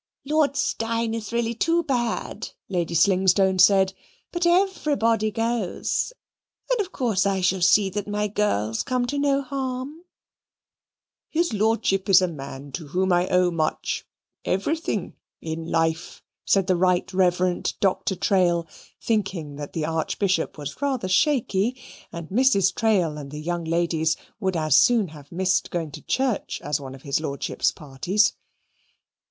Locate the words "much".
13.51-14.07